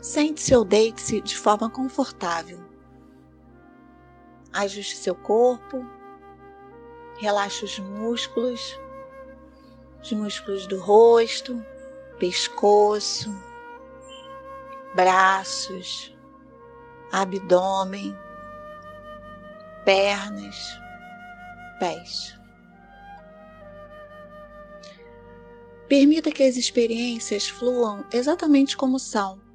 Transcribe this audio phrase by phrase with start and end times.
[0.00, 2.60] Sente-se ou deite-se de forma confortável.
[4.52, 5.84] Ajuste seu corpo,
[7.18, 8.78] relaxe os músculos,
[10.02, 11.60] os músculos do rosto,
[12.18, 13.30] pescoço,
[14.94, 16.16] braços,
[17.12, 18.16] abdômen,
[19.84, 20.56] pernas,
[21.80, 22.38] pés.
[25.88, 29.47] Permita que as experiências fluam exatamente como são.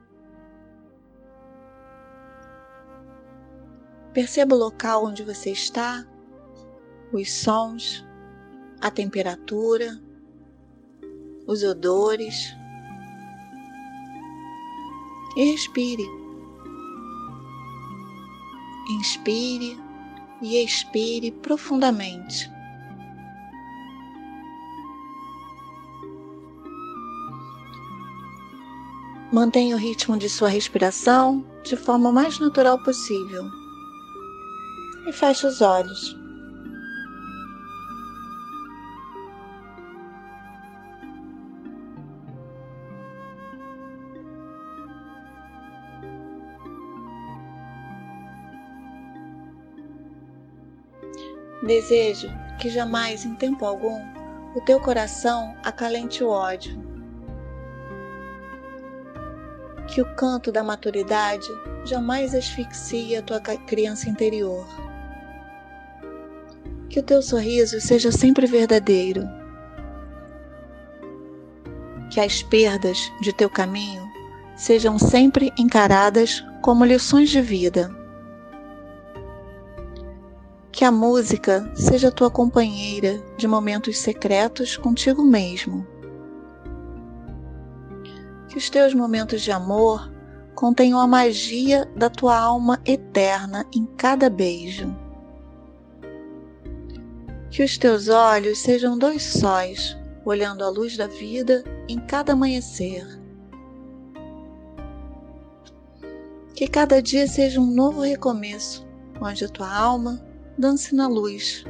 [4.13, 6.05] Perceba o local onde você está,
[7.11, 8.05] os sons,
[8.79, 9.99] a temperatura,
[11.47, 12.55] os odores.
[15.35, 16.05] E respire.
[18.99, 19.79] Inspire
[20.41, 22.51] e expire profundamente.
[29.31, 33.62] Mantenha o ritmo de sua respiração de forma mais natural possível.
[35.05, 36.17] E feche os olhos.
[51.63, 52.27] Desejo
[52.59, 53.99] que jamais, em tempo algum,
[54.55, 56.93] o teu coração acalente o ódio
[59.93, 61.47] que o canto da maturidade
[61.85, 64.65] jamais asfixie a tua criança interior.
[66.93, 69.27] Que o teu sorriso seja sempre verdadeiro.
[72.11, 74.07] Que as perdas de teu caminho
[74.55, 77.89] sejam sempre encaradas como lições de vida.
[80.71, 85.87] Que a música seja tua companheira de momentos secretos contigo mesmo
[88.49, 90.13] que os teus momentos de amor
[90.53, 95.02] contenham a magia da tua alma eterna em cada beijo.
[97.53, 103.05] Que os teus olhos sejam dois sóis, olhando a luz da vida em cada amanhecer.
[106.55, 108.83] Que cada dia seja um novo recomeço,
[109.21, 110.19] onde a tua alma
[110.57, 111.63] dance na luz.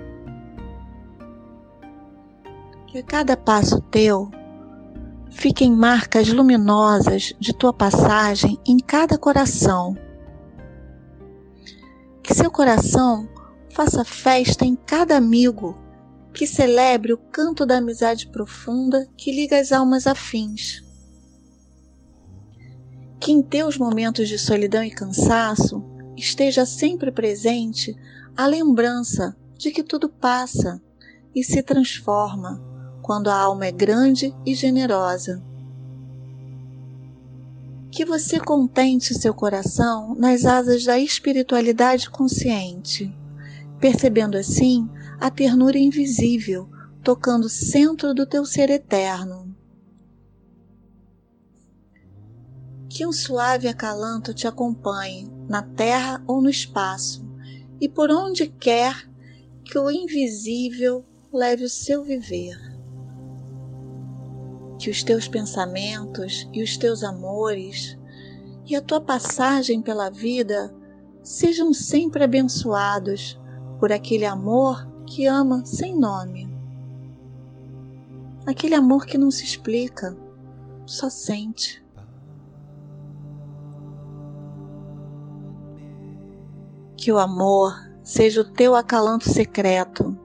[2.88, 4.32] Que a cada passo teu
[5.32, 9.98] fiquem marcas luminosas de tua passagem em cada coração.
[12.24, 13.28] Que seu coração
[13.74, 15.76] faça festa em cada amigo,
[16.32, 20.84] que celebre o canto da amizade profunda que liga as almas afins.
[23.20, 25.84] Que em teus momentos de solidão e cansaço
[26.16, 27.96] esteja sempre presente
[28.38, 30.82] a lembrança de que tudo passa
[31.34, 32.62] e se transforma
[33.02, 35.42] quando a alma é grande e generosa.
[37.92, 43.16] Que você contente seu coração nas asas da espiritualidade consciente,
[43.84, 44.90] percebendo assim
[45.20, 46.70] a ternura invisível
[47.04, 49.54] tocando o centro do teu ser eterno.
[52.88, 57.28] Que um suave acalanto te acompanhe na terra ou no espaço,
[57.82, 58.96] e por onde quer
[59.66, 62.58] que o invisível leve o seu viver
[64.80, 67.98] que os teus pensamentos e os teus amores
[68.66, 70.74] e a tua passagem pela vida
[71.22, 73.38] sejam sempre abençoados
[73.84, 76.50] por aquele amor que ama sem nome.
[78.46, 80.16] Aquele amor que não se explica,
[80.86, 81.84] só sente.
[86.96, 90.18] Que o amor seja o teu acalanto secreto,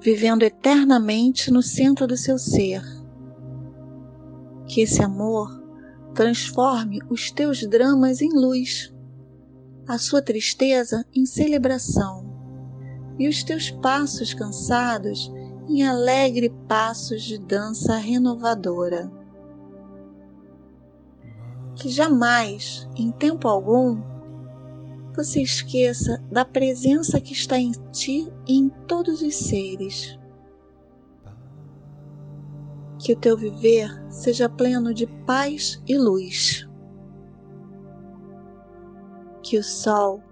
[0.00, 2.82] vivendo eternamente no centro do seu ser
[4.66, 5.62] que esse amor
[6.14, 8.90] transforme os teus dramas em luz,
[9.86, 12.21] a sua tristeza em celebração
[13.18, 15.32] e os teus passos cansados
[15.68, 19.10] em alegre passos de dança renovadora.
[21.74, 24.02] Que jamais, em tempo algum,
[25.14, 30.18] você esqueça da presença que está em ti e em todos os seres
[33.02, 36.68] que o teu viver seja pleno de paz e luz.
[39.42, 40.22] Que o sol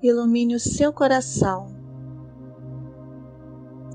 [0.00, 1.71] ilumine o seu coração.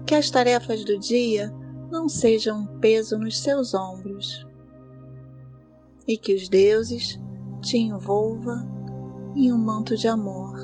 [0.08, 1.54] Que as tarefas do dia
[1.92, 4.48] não sejam um peso nos seus ombros.
[6.08, 7.20] E que os deuses
[7.62, 8.66] te envolvam
[9.36, 10.56] em um manto de amor.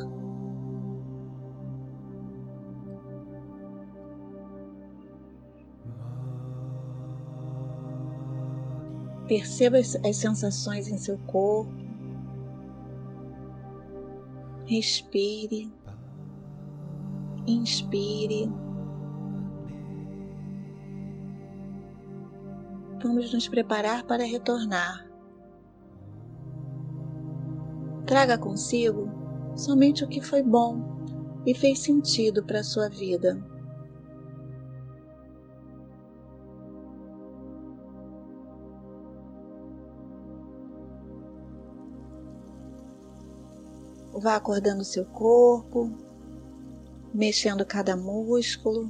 [9.28, 11.84] Perceba as sensações em seu corpo,
[14.66, 15.70] Respire,
[17.46, 18.63] inspire.
[23.04, 25.06] Vamos nos preparar para retornar.
[28.06, 29.10] Traga consigo
[29.58, 30.82] somente o que foi bom
[31.46, 33.38] e fez sentido para a sua vida.
[44.14, 45.92] Vá acordando seu corpo,
[47.14, 48.88] mexendo cada músculo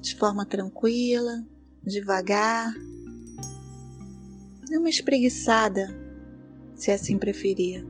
[0.00, 1.46] de forma tranquila,
[1.84, 2.74] devagar.
[4.72, 5.86] Dê uma espreguiçada,
[6.74, 7.86] se assim preferir.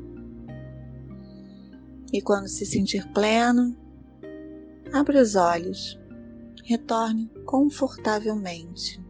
[2.12, 3.76] E quando se sentir pleno,
[4.92, 5.96] abra os olhos,
[6.64, 9.00] retorne confortavelmente.